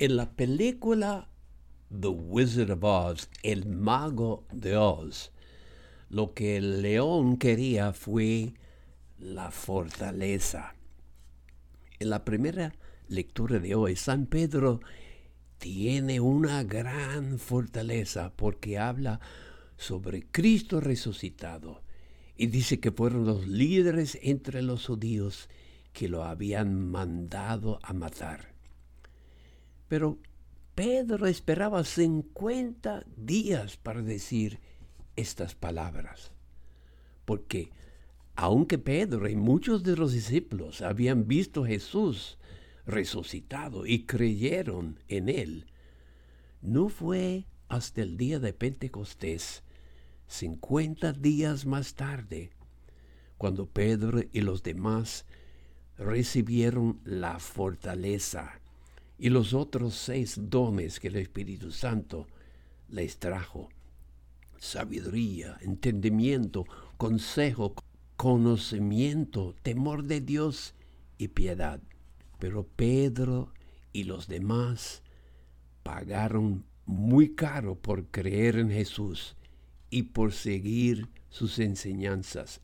En 0.00 0.14
la 0.14 0.30
película 0.30 1.28
The 1.90 2.06
Wizard 2.06 2.70
of 2.70 2.84
Oz, 2.84 3.28
El 3.42 3.66
Mago 3.66 4.46
de 4.52 4.76
Oz, 4.76 5.32
lo 6.08 6.34
que 6.34 6.56
el 6.56 6.82
león 6.82 7.36
quería 7.36 7.92
fue 7.92 8.54
la 9.18 9.50
fortaleza. 9.50 10.76
En 11.98 12.10
la 12.10 12.24
primera 12.24 12.76
lectura 13.08 13.58
de 13.58 13.74
hoy, 13.74 13.96
San 13.96 14.26
Pedro 14.26 14.78
tiene 15.58 16.20
una 16.20 16.62
gran 16.62 17.40
fortaleza 17.40 18.32
porque 18.36 18.78
habla 18.78 19.18
sobre 19.76 20.22
Cristo 20.30 20.80
resucitado 20.80 21.82
y 22.36 22.46
dice 22.46 22.78
que 22.78 22.92
fueron 22.92 23.26
los 23.26 23.48
líderes 23.48 24.16
entre 24.22 24.62
los 24.62 24.86
judíos 24.86 25.48
que 25.92 26.08
lo 26.08 26.22
habían 26.22 26.88
mandado 26.88 27.80
a 27.82 27.92
matar. 27.92 28.57
Pero 29.88 30.18
Pedro 30.74 31.26
esperaba 31.26 31.82
50 31.82 33.04
días 33.16 33.76
para 33.76 34.02
decir 34.02 34.60
estas 35.16 35.54
palabras, 35.54 36.30
porque 37.24 37.70
aunque 38.36 38.78
Pedro 38.78 39.28
y 39.28 39.34
muchos 39.34 39.82
de 39.82 39.96
los 39.96 40.12
discípulos 40.12 40.80
habían 40.80 41.26
visto 41.26 41.64
a 41.64 41.66
Jesús 41.66 42.38
resucitado 42.86 43.86
y 43.86 44.04
creyeron 44.06 45.00
en 45.08 45.28
él, 45.28 45.66
no 46.62 46.88
fue 46.88 47.46
hasta 47.68 48.02
el 48.02 48.16
día 48.16 48.38
de 48.38 48.52
Pentecostés, 48.52 49.64
50 50.28 51.12
días 51.14 51.66
más 51.66 51.94
tarde, 51.94 52.50
cuando 53.36 53.66
Pedro 53.66 54.20
y 54.32 54.42
los 54.42 54.62
demás 54.62 55.26
recibieron 55.96 57.00
la 57.04 57.40
fortaleza 57.40 58.60
y 59.18 59.30
los 59.30 59.52
otros 59.52 59.94
seis 59.94 60.38
dones 60.40 61.00
que 61.00 61.08
el 61.08 61.16
Espíritu 61.16 61.72
Santo 61.72 62.28
les 62.88 63.18
trajo. 63.18 63.68
Sabiduría, 64.58 65.58
entendimiento, 65.60 66.64
consejo, 66.96 67.74
conocimiento, 68.16 69.54
temor 69.62 70.04
de 70.04 70.20
Dios 70.20 70.74
y 71.18 71.28
piedad. 71.28 71.80
Pero 72.38 72.66
Pedro 72.66 73.52
y 73.92 74.04
los 74.04 74.28
demás 74.28 75.02
pagaron 75.82 76.64
muy 76.86 77.34
caro 77.34 77.76
por 77.76 78.06
creer 78.06 78.56
en 78.56 78.70
Jesús 78.70 79.36
y 79.90 80.04
por 80.04 80.32
seguir 80.32 81.08
sus 81.28 81.58
enseñanzas. 81.58 82.60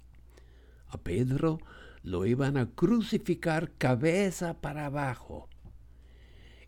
A 0.89 0.99
Pedro 0.99 1.59
lo 2.03 2.27
iban 2.27 2.57
a 2.57 2.71
crucificar 2.71 3.73
cabeza 3.73 4.61
para 4.61 4.87
abajo. 4.87 5.49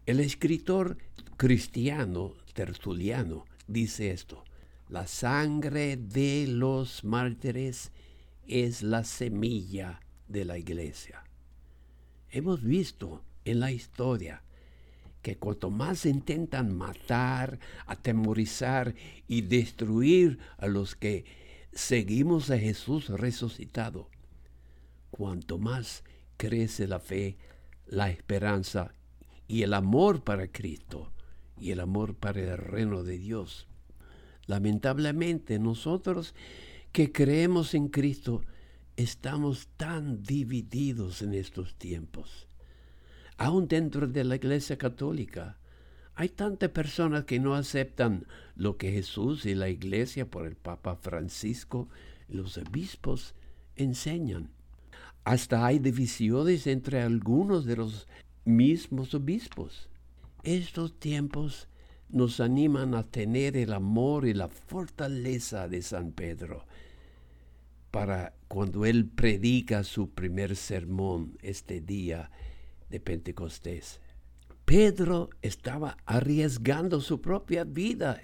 El 0.06 0.20
escritor 0.20 0.98
cristiano 1.36 2.34
Tertuliano 2.54 3.44
dice 3.66 4.12
esto, 4.12 4.44
la 4.88 5.08
sangre 5.08 5.96
de 5.96 6.46
los 6.46 7.02
mártires 7.02 7.90
es 8.46 8.84
la 8.84 9.02
semilla 9.02 10.00
de 10.28 10.44
la 10.44 10.58
iglesia. 10.58 11.24
Hemos 12.30 12.62
visto 12.62 13.24
en 13.44 13.58
la 13.58 13.72
historia 13.72 14.44
que 15.22 15.38
cuanto 15.38 15.70
más 15.70 16.06
intentan 16.06 16.72
matar, 16.76 17.58
atemorizar 17.86 18.94
y 19.26 19.40
destruir 19.40 20.38
a 20.56 20.68
los 20.68 20.94
que 20.94 21.24
seguimos 21.72 22.52
a 22.52 22.58
Jesús 22.58 23.08
resucitado, 23.08 24.08
cuanto 25.10 25.58
más 25.58 26.04
crece 26.36 26.86
la 26.86 27.00
fe, 27.00 27.38
la 27.88 28.08
esperanza 28.08 28.92
y 29.48 29.62
el 29.62 29.74
amor 29.74 30.22
para 30.22 30.48
Cristo 30.48 31.12
y 31.58 31.70
el 31.70 31.80
amor 31.80 32.14
para 32.14 32.40
el 32.40 32.56
reino 32.56 33.02
de 33.02 33.18
Dios. 33.18 33.66
Lamentablemente 34.46 35.58
nosotros 35.58 36.34
que 36.92 37.12
creemos 37.12 37.74
en 37.74 37.88
Cristo 37.88 38.42
estamos 38.96 39.68
tan 39.76 40.22
divididos 40.22 41.22
en 41.22 41.34
estos 41.34 41.74
tiempos. 41.74 42.48
Aún 43.36 43.68
dentro 43.68 44.06
de 44.06 44.24
la 44.24 44.36
Iglesia 44.36 44.78
Católica 44.78 45.58
hay 46.14 46.30
tantas 46.30 46.70
personas 46.70 47.24
que 47.24 47.38
no 47.38 47.54
aceptan 47.54 48.26
lo 48.54 48.78
que 48.78 48.90
Jesús 48.90 49.44
y 49.44 49.54
la 49.54 49.68
Iglesia 49.68 50.30
por 50.30 50.46
el 50.46 50.56
Papa 50.56 50.96
Francisco 50.96 51.88
y 52.28 52.36
los 52.36 52.56
obispos 52.56 53.34
enseñan. 53.76 54.50
Hasta 55.24 55.66
hay 55.66 55.78
divisiones 55.78 56.66
entre 56.66 57.02
algunos 57.02 57.66
de 57.66 57.76
los 57.76 58.08
mismos 58.46 59.12
obispos. 59.12 59.90
Estos 60.44 60.98
tiempos 60.98 61.68
nos 62.08 62.40
animan 62.40 62.94
a 62.94 63.02
tener 63.02 63.56
el 63.56 63.72
amor 63.72 64.26
y 64.26 64.32
la 64.32 64.48
fortaleza 64.48 65.68
de 65.68 65.82
San 65.82 66.12
Pedro 66.12 66.64
para 67.90 68.34
cuando 68.48 68.86
él 68.86 69.06
predica 69.06 69.82
su 69.82 70.10
primer 70.10 70.54
sermón 70.54 71.36
este 71.42 71.80
día 71.80 72.30
de 72.88 73.00
Pentecostés. 73.00 74.00
Pedro 74.64 75.30
estaba 75.42 75.96
arriesgando 76.06 77.00
su 77.00 77.20
propia 77.20 77.64
vida. 77.64 78.22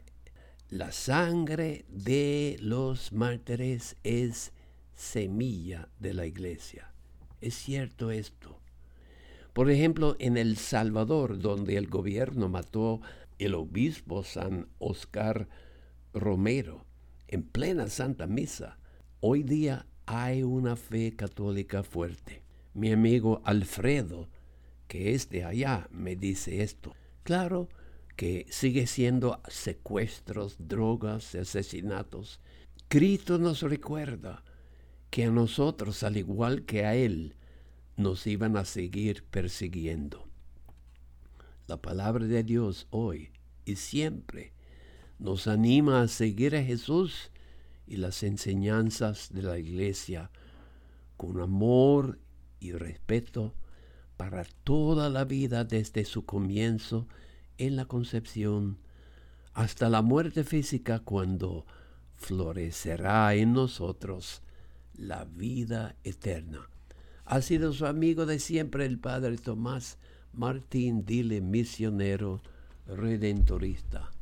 La 0.69 0.93
sangre 0.93 1.85
de 1.89 2.57
los 2.61 3.13
mártires 3.13 3.97
es 4.05 4.53
semilla 4.95 5.89
de 5.99 6.15
la 6.15 6.27
iglesia. 6.27 6.93
Es 7.41 7.55
cierto 7.55 8.11
esto. 8.11 8.62
Por 9.53 9.71
ejemplo, 9.71 10.17
en 10.19 10.37
El 10.39 10.57
Salvador, 10.57 11.39
donde 11.39 11.77
el 11.77 11.87
gobierno 11.89 12.49
mató 12.49 13.01
el 13.39 13.55
obispo 13.55 14.25
San 14.25 14.69
Oscar 14.79 15.49
Romero 16.15 16.87
en 17.29 17.43
plena 17.43 17.89
Santa 17.89 18.27
Misa, 18.27 18.79
hoy 19.21 19.43
día 19.43 19.87
hay 20.07 20.43
una 20.43 20.77
fe 20.77 21.15
católica 21.17 21.83
fuerte. 21.83 22.43
Mi 22.73 22.93
amigo 22.93 23.43
Alfredo, 23.45 24.29
que 24.89 25.15
es 25.15 25.29
de 25.29 25.45
allá, 25.45 25.87
me 25.91 26.17
dice 26.17 26.63
esto. 26.63 26.95
Claro 27.23 27.69
que 28.17 28.47
sigue 28.51 28.87
siendo 28.87 29.43
secuestros, 29.49 30.57
drogas, 30.59 31.35
asesinatos. 31.35 32.41
Cristo 32.89 33.39
nos 33.39 33.61
recuerda 33.61 34.45
que 35.11 35.25
a 35.25 35.31
nosotros, 35.31 36.03
al 36.03 36.17
igual 36.17 36.65
que 36.65 36.87
a 36.87 36.95
Él, 36.95 37.37
nos 37.97 38.27
iban 38.27 38.57
a 38.57 38.65
seguir 38.65 39.25
persiguiendo. 39.25 40.27
La 41.67 41.81
palabra 41.81 42.27
de 42.27 42.43
Dios 42.43 42.87
hoy 42.91 43.31
y 43.65 43.77
siempre 43.77 44.53
nos 45.19 45.47
anima 45.47 46.03
a 46.03 46.09
seguir 46.09 46.57
a 46.57 46.63
Jesús 46.63 47.31
y 47.87 47.97
las 47.97 48.23
enseñanzas 48.23 49.33
de 49.33 49.43
la 49.43 49.59
iglesia 49.59 50.31
con 51.17 51.41
amor 51.41 52.19
y 52.59 52.73
respeto 52.73 53.55
para 54.17 54.45
toda 54.65 55.09
la 55.11 55.25
vida 55.25 55.65
desde 55.65 56.05
su 56.05 56.25
comienzo 56.25 57.07
en 57.59 57.77
la 57.77 57.85
concepción 57.85 58.79
hasta 59.53 59.89
la 59.89 60.03
muerte 60.03 60.45
física 60.45 61.01
cuando 61.01 61.67
florecerá 62.17 63.35
en 63.35 63.53
nosotros 63.53 64.43
la 64.95 65.25
vida 65.25 65.97
eterna. 66.05 66.72
Ha 67.25 67.43
sido 67.43 67.73
su 67.73 67.87
amigo 67.87 68.27
de 68.27 68.39
siempre 68.39 68.87
el 68.87 68.99
Padre 68.99 69.37
Tomás 69.37 69.99
Martín 70.33 71.05
Dile, 71.05 71.41
misionero 71.41 72.43
redentorista. 72.87 74.13